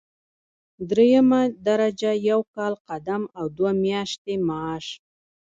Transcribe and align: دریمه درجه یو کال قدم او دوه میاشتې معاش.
دریمه 0.89 1.41
درجه 1.67 2.11
یو 2.29 2.41
کال 2.55 2.73
قدم 2.87 3.21
او 3.37 3.45
دوه 3.57 3.71
میاشتې 3.83 4.33
معاش. 4.47 4.85